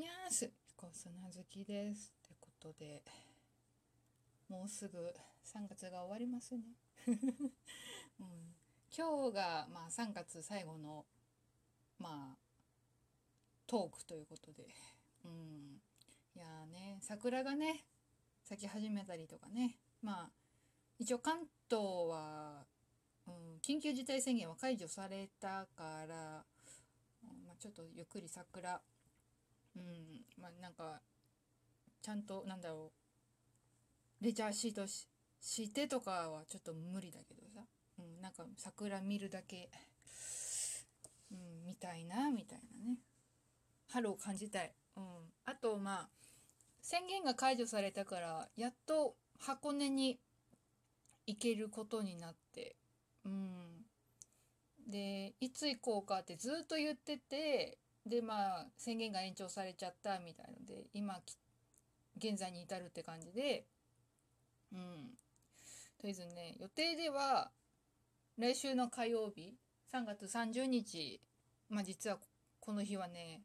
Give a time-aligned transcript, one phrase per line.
[0.00, 2.14] にゃーす、彦砂好きです。
[2.24, 3.02] ってことで、
[4.48, 4.96] もうすぐ
[5.44, 6.62] 3月が終わりますね。
[7.06, 8.56] うん、
[8.96, 11.04] 今日が、まあ、3月最後の、
[11.98, 12.38] まあ、
[13.66, 14.74] トークということで、
[15.26, 15.82] うん、
[16.34, 17.84] いやね、桜がね、
[18.42, 20.30] 咲き始めたりとかね、まあ、
[20.98, 22.66] 一応関東は、
[23.26, 26.46] うん、緊急事態宣言は解除されたから、
[27.44, 28.80] まあ、ちょっとゆっくり桜
[29.76, 30.24] うん。
[30.40, 31.00] まあなんか
[32.02, 32.92] ちゃんとなんだろ
[34.20, 34.24] う。
[34.24, 35.06] レジャーシートし
[35.40, 37.62] してとかはちょっと無理だけどさ、
[37.98, 39.70] うん、なんか桜見るだけ、
[41.32, 42.98] うん、見たいなみたいなね。
[43.88, 45.02] 春を感じたい、うん、
[45.46, 46.08] あとまあ
[46.82, 50.20] 宣言が解除されたからやっと箱根に
[51.26, 52.76] 行けることになって。
[53.24, 53.84] うん。
[54.90, 61.20] でいつ行こうかってずっと言っててでまあ宣言が延長されちゃったみたいので今
[62.16, 63.66] 現在に至るって感じで
[64.72, 65.10] うん。
[66.00, 67.50] とりあえずね予定では
[68.38, 69.54] 来週の火曜日
[69.92, 71.20] 3月30日
[71.68, 72.18] まあ実は
[72.58, 73.42] この日はね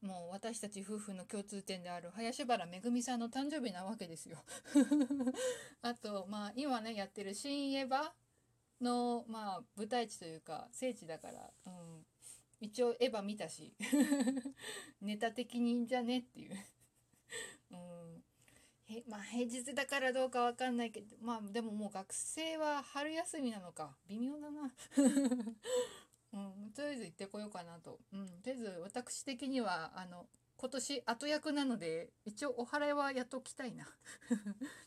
[0.00, 4.38] もう私たち夫婦の共通点である林原めぐみさんの誕生日なわけですよ。
[5.82, 8.10] あとまあ今ねやってる「新エヴァ」
[8.80, 12.06] のまあ舞台地というか聖地だから、うん、
[12.60, 13.74] 一応エヴァ見たし。
[15.00, 16.54] ネタ的にいいんじゃねっていう、
[17.72, 18.24] うん、
[18.84, 23.96] へまあ平日だからどうかわかんないけどまあでももう学生は春休みなのか。
[24.06, 24.72] 微妙だな。
[26.32, 33.88] うん、とりあえず行ってこようかなと、うん、とりあえず私的にはあの今年後役なので一応お祓いはやっときたいな。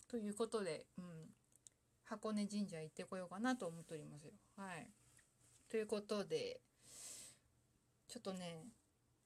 [0.07, 1.35] ということで、うん、
[2.03, 4.33] 箱根神社行ってこようかなと思っておりますよ。
[4.55, 4.87] はい。
[5.69, 6.61] ということで、
[8.13, 8.67] ちょっとね、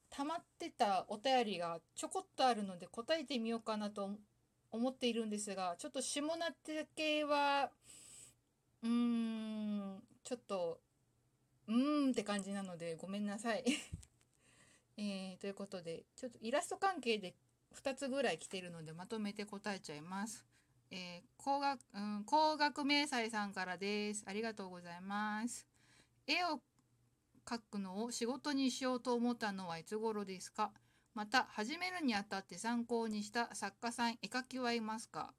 [0.10, 4.12] 溜まってたお便りがちょこっとあるので答えてみようかなと
[4.72, 7.70] 思っているんですが、ちょっと下な手系は、
[8.82, 10.80] うーん、ちょっと、
[11.68, 13.66] うーんって感じなのでごめんなさい。
[14.96, 17.36] えー、ということで、ちょっとイラスト関係で
[17.76, 20.46] 2つぐらい来てるのでまとめて答えちゃいます。
[20.92, 24.24] えー、工学、うん、工学明細さんからです。
[24.26, 25.68] ありがとうございます。
[26.26, 26.62] 絵を
[27.48, 30.72] 描くのを仕事にしようと思ったのはいつ頃ですか？
[31.14, 35.34] また、始めるにあたって参考にした作家さん、絵描きはいますか？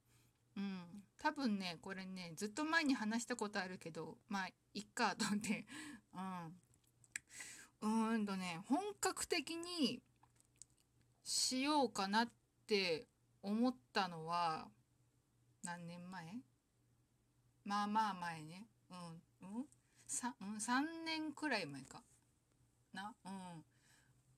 [0.57, 1.03] うん。
[1.19, 5.67] 多分ね、これね、ずっと前に話したことあるけど、まあ、いっか、と思って。
[7.81, 8.13] うん。
[8.13, 10.01] うんとね、本格的に
[11.23, 12.29] しようかなっ
[12.65, 13.05] て
[13.43, 14.67] 思ったのは、
[15.63, 16.41] 何年前？
[17.63, 18.67] まあまあ前ね。
[18.89, 18.97] うん。
[19.57, 19.65] うん
[20.09, 22.01] さうん、3年くらい前か。
[22.93, 23.13] な。
[23.25, 23.31] うん。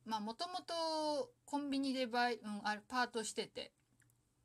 [0.05, 3.71] まあもともとコンビニでバイ、うん、あパートしてて。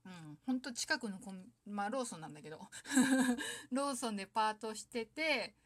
[0.04, 0.38] うん。
[0.46, 2.60] ほんと近くのコンまあローソンなんだけど。
[3.72, 5.56] ローソンでパートしてて、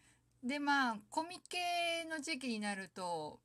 [0.43, 3.39] でまあコミケの時期になると、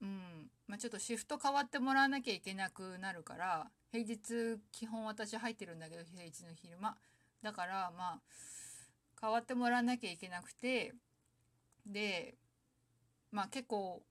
[0.00, 0.50] うん。
[0.66, 6.96] まあちょっとシフト変わってもらわなきゃいけなくなるから、平日基本私入ってるんだけど平日の昼間
[7.42, 8.20] だからまあ
[9.20, 10.94] 変わってもらわなきゃいけなくて
[11.86, 12.34] で
[13.30, 14.02] まあ結構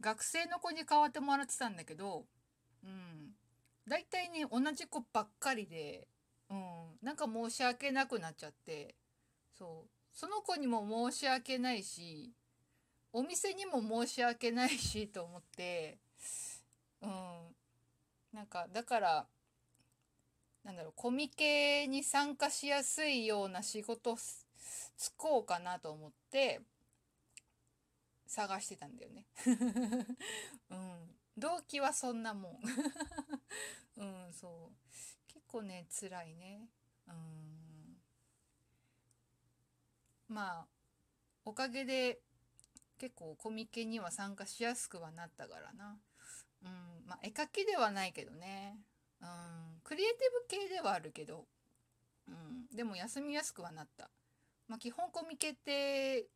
[0.00, 2.24] 学生の子に変わってもらってたんだけど
[2.84, 3.32] うん。
[3.88, 6.08] 大体ね同じ子ばっかりで
[6.50, 6.98] うん。
[7.02, 8.94] なんか申し訳なくなっちゃって
[9.58, 9.90] そう。
[10.12, 12.32] その子にも申し訳ないし
[13.12, 15.98] お店にも申し訳ないしと思って
[17.02, 17.10] うん。
[18.32, 19.26] なんかだから
[20.64, 24.16] なんだろうコミケに参加しやすいような仕事
[24.96, 26.60] つこうかなと思って
[28.26, 29.26] 探してたんだよね。
[30.70, 32.60] うん、動機はそんなもん。
[33.96, 34.92] うん、そう
[35.28, 36.68] 結構ね辛いね。
[37.06, 38.02] うん、
[40.28, 40.68] まあ
[41.44, 42.20] おかげで
[42.98, 46.00] 結構コミケには参加しやすくはなったからな。
[46.62, 48.78] うん、まあ絵描きではないけどね。
[49.20, 51.46] うん、クリエイティブ系ではあるけど、
[52.28, 54.10] うん、でも休みやすくはなった。
[54.68, 56.26] まあ基本コミケって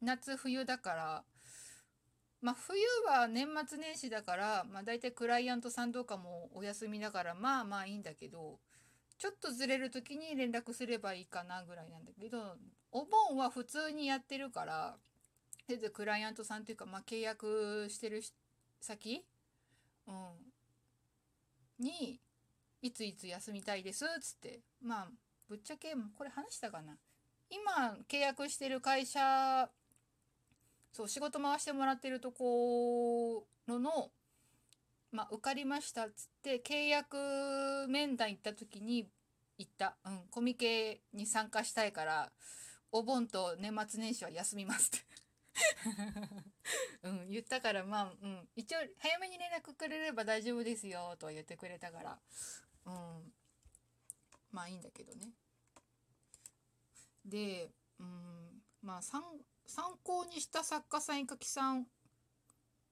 [0.00, 1.24] 夏冬だから、
[2.40, 8.58] まあ冬は年末年始だから、まあ大体クライアントさんとかもお休みだから、まあまあいいんだけど、
[9.18, 12.56] ちょっとずれる時に連絡すればいいかなぐらいなんだけど、
[12.90, 14.96] お盆は普通にやってるから、
[15.66, 18.22] とりあえずクライアントさんっていうか、まあ契約してる
[18.80, 19.24] 先
[20.06, 22.20] うん、に
[22.82, 25.08] いついつ休みたいですっつってまあ
[25.48, 26.96] ぶっちゃけこれ話したかな。
[27.50, 29.68] 今契約してる会社
[30.92, 34.10] そう仕事回してもらってるところの
[35.12, 37.16] まあ、受かりましたっつって契約
[37.88, 39.08] 面談行った時に
[39.58, 42.30] 言った、うん、コミケに参加したいから
[42.92, 45.10] お盆と年末年始は休みますって。
[47.02, 52.18] うん、言ったからまあ、うん、一応早めに連絡くれれば大丈夫ですよとは言ってくれたから、
[52.86, 53.32] うん、
[54.52, 55.32] まあいいんだけどね。
[57.24, 59.02] で、うん、まあ
[59.70, 61.86] 参考にした作家さん絵描きさん。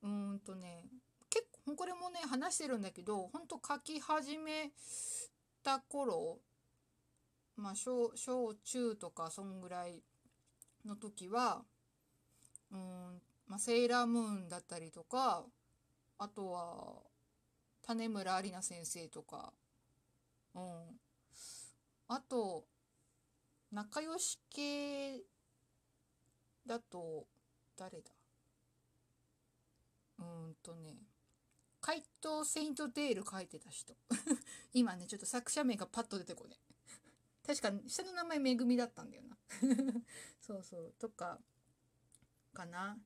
[0.03, 0.87] うんとね
[1.29, 4.71] 結構これもね話してるんだけどほんと書き始め
[5.65, 6.39] た頃
[7.57, 10.05] まあ小小中とかそんぐらい
[10.87, 11.65] の時は
[12.71, 15.45] うん、まあ、セーラームーンだったりとか
[16.19, 17.03] あとは
[17.83, 19.53] 種村有奈先生とか
[20.55, 20.63] うん。
[22.11, 22.65] あと
[23.71, 25.21] 仲良し系
[26.69, 27.27] だと
[27.77, 28.13] 誰だ？
[30.19, 30.97] うーんとね
[31.81, 33.97] 怪盗セイントデール書いてた人。
[34.75, 36.57] 今ねちょっと作者名がパッと出てこね
[37.47, 39.37] 確か下の名前めぐみだったんだよな。
[40.41, 40.95] そうそう。
[40.99, 41.41] とか
[42.53, 42.99] かな。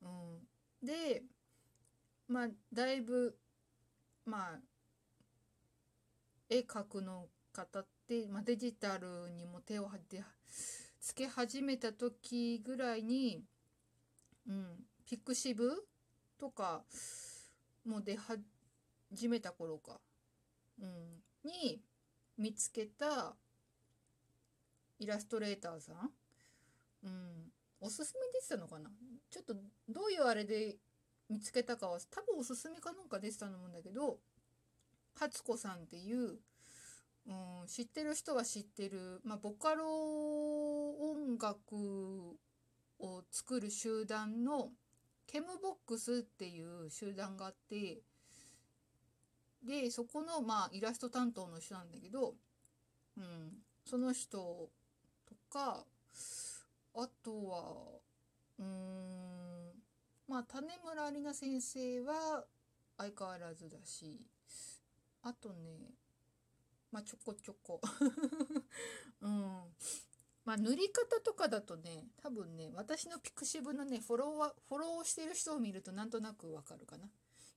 [0.00, 0.48] うん。
[0.82, 1.22] で
[2.28, 3.38] まあだいぶ
[4.24, 4.60] まあ
[6.48, 10.24] 絵描くの方って、まあ、デジタルにも手をはで
[11.02, 13.42] つけ始めた時ぐらいに、
[14.48, 14.66] うん、
[15.04, 15.84] ピクシブ
[16.38, 16.84] とか
[17.84, 20.00] も出始めた頃か、
[20.80, 20.88] うん、
[21.44, 21.82] に
[22.38, 23.34] 見つけた
[25.00, 25.96] イラストレーターさん、
[27.04, 27.10] うん、
[27.80, 28.88] おすすめでしたのかな？
[29.28, 29.54] ちょっと
[29.88, 30.76] どういうあれで
[31.28, 34.18] 見つけたかは多分おすすめかなんか出てたと思うんだけど
[35.18, 36.38] 初子さんっていう、
[37.26, 39.84] うん、知ってる人は知ってる、まあ、ボカロ
[41.32, 42.36] 音楽
[43.00, 44.68] を作る集団の
[45.26, 48.02] ケムボックスっていう集団があって
[49.64, 52.34] でそこのまあイラスト担当の人なんだけど、
[53.16, 53.52] うん、
[53.86, 54.68] その人
[55.26, 55.84] とか
[56.94, 57.72] あとは
[58.58, 58.66] うん
[60.28, 62.44] まあ種村里奈先生は
[62.98, 64.20] 相変わらずだし
[65.22, 65.94] あとね
[66.90, 67.80] まあちょこちょこ。
[69.22, 69.62] うん。
[70.44, 77.08] まあ塗り方とかだとね多分ね私のピクシブのねフォロワーフォローしてる人を見るとなんとなくわかるかな。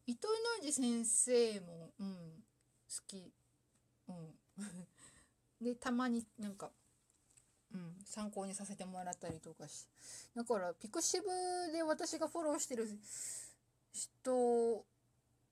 [0.08, 2.16] 糸井ノイジ先生もうん
[2.88, 3.34] 好き。
[4.08, 4.36] うん。
[5.62, 6.72] でたまになんか
[7.74, 9.86] うん、参考にさせてもらったりとかし
[10.34, 11.26] だからピクシブ
[11.74, 12.88] で私がフォローしてる
[13.92, 14.86] 人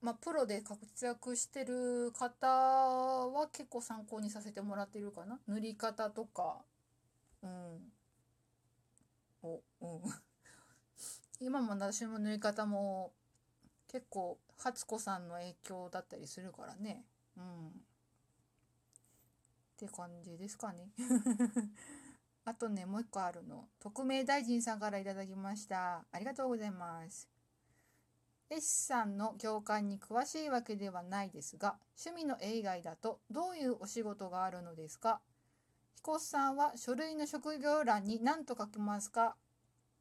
[0.01, 5.39] まあプロで活躍してる方は結構参考にさせてもらってるかな。
[5.47, 6.61] 塗り方とか。
[7.43, 7.93] うん
[9.43, 10.01] おうん
[11.39, 13.13] 今も私も塗り方も
[13.87, 17.05] 結構初子さんの影響だったりするからね
[17.37, 17.71] うんっ
[19.77, 20.89] て感じですかね
[22.45, 23.69] あとね、もう一個あるの。
[23.79, 26.05] 匿名大臣さんからいただきました。
[26.11, 27.29] ありがとうございます。
[28.49, 35.21] S さんの業界に詳しいわけではないですが、趣味の絵以外だとどういうお仕事があるのですか？
[35.95, 39.35] 彦さんは書類の職業欄に何と書きますか？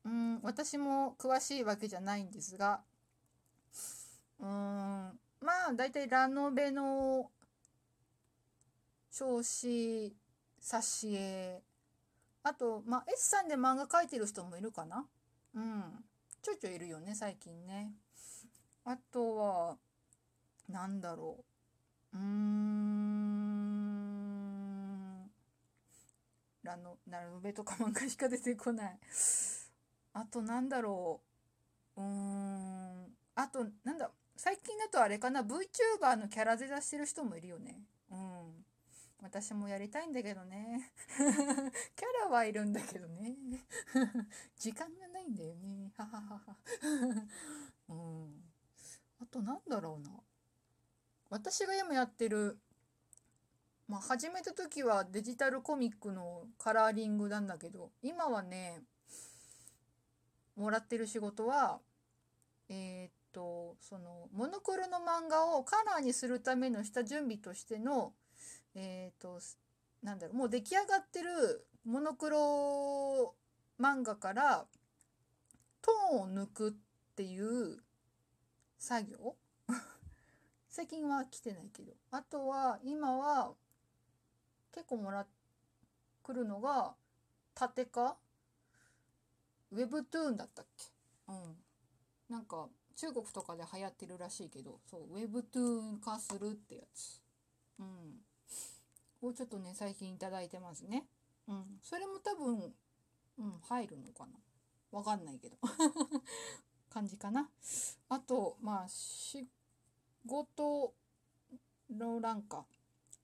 [0.05, 2.81] うん、私も詳しいわけじゃないんですが、
[4.41, 4.51] うーん、
[5.41, 7.31] まあ、だいたいラノベの
[9.21, 10.17] 表紙、
[10.61, 11.63] 挿絵、
[12.43, 15.07] あと、まあ、S さんで漫画描いてる人もいるかな？
[15.55, 16.05] うん。
[16.43, 17.93] ちょいちょいいるよね、最近ね。
[18.85, 19.77] あとは、
[20.69, 21.45] なんだろ
[22.13, 22.17] う。
[22.17, 23.12] うーん。
[26.63, 28.99] ラノ、ラノベとか漫画しか出てこない。
[30.15, 31.23] あと、なんだろ
[31.97, 32.01] う。
[32.01, 33.17] うーん。
[33.35, 37.85] あと、なんだ、最近だとあれかな、VTuber のキャラデザしてる人もいるよね。
[38.11, 38.65] うん。
[39.23, 40.93] 私もやりたいんだけどね。
[41.17, 41.27] キャ
[42.25, 43.37] ラはいるんだけどね。
[44.57, 45.93] 時間がないんだよね。
[45.97, 46.57] ははは。
[47.89, 48.53] うん。
[49.21, 50.11] あとなんだろうな。
[51.31, 52.59] 私が今やってる、
[53.93, 58.81] まあ始めた時はデジタルコミックのカラーリングなんだけど、今はね、
[60.57, 61.79] もらってる仕事は、
[62.71, 68.15] えーっと、その、モノクロの漫画をカラーにするための下準備としての、
[68.75, 69.41] えっ、と、
[70.03, 73.35] なんだろう、もう出来上がってるモノクロ
[73.79, 74.65] 漫画から
[75.83, 76.73] トーンを抜くっ
[77.15, 77.77] ていう
[78.79, 79.37] 作業？
[80.71, 81.93] 最近は来てないけど。
[82.11, 83.53] あとは、今は
[84.73, 85.27] 結構もらっ
[86.23, 86.95] くるのが
[87.55, 88.17] 縦化
[89.71, 90.85] ウェブトゥーンだったっけ？
[91.29, 91.57] うん。
[92.29, 97.21] なんか中国とかで流行ってるらしいけどそうウェブトゥーン化するってやつ。
[97.79, 98.21] うん。
[99.23, 101.07] をちょっとね最近いただいてますね。
[101.49, 101.65] うん。
[101.83, 102.75] それも多分
[103.39, 104.33] うん入るのかな。
[104.91, 105.57] わかんないけど。
[106.91, 107.49] 感じかな。
[108.11, 109.47] あとまあ仕
[110.27, 110.95] 事
[111.91, 112.67] の欄か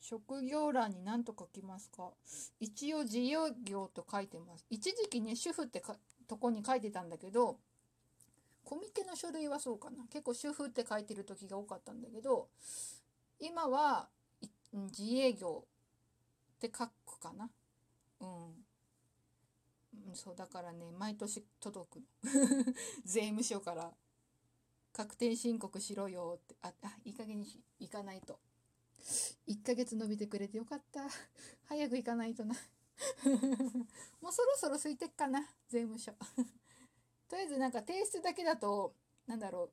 [0.00, 2.12] 職業欄に何と書きますか？
[2.60, 4.64] 一応自由業と書いてます。
[4.70, 5.82] 一時期ね主婦って
[6.26, 7.58] とこに書いてたんだけど
[8.64, 10.04] コミケの書類はそうかな。
[10.10, 12.48] 結構主婦って書いてる時が多かったんだけど
[13.40, 14.08] 今は
[14.72, 15.64] 自営業
[16.56, 17.50] って書くかな。
[18.20, 18.64] うん。
[20.14, 22.02] そうだからね毎年届く
[23.04, 23.92] 税務署から。
[24.90, 26.56] 確定申告しろよって。
[26.62, 27.46] ああいい加減に
[27.78, 28.40] 行かないと。
[29.48, 31.02] 1ヶ月伸びてくれてよかった
[31.66, 32.54] 早く行かないとな
[34.20, 36.12] もうそろそろ空いてっかな税務署
[37.28, 38.94] とりあえずなんか提出だけだと
[39.26, 39.70] なんだろ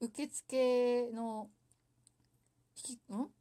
[0.00, 1.50] う受付の
[2.76, 3.32] 引きん？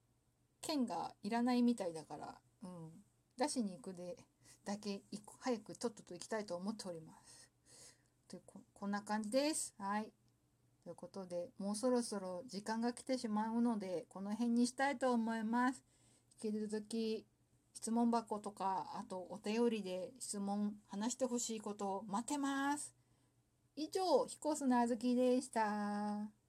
[0.62, 3.04] 券がいらないみたいだから、うん、
[3.38, 4.18] 出しに行くで
[4.64, 5.04] だけ
[5.40, 7.50] 早くとっとと行きたいと思っております。
[8.28, 9.74] というこんな感じです。
[9.78, 10.14] はい。
[10.84, 15.84] ということで、もうそろそろ時間が来てしまうので、この辺にしたいと思います。
[16.44, 17.26] 引き続き、
[17.74, 22.94] 質問箱とか、あとお便りで質問、話してほしいことを待ってます。
[23.76, 26.41] 以上、彦砂あずきでした。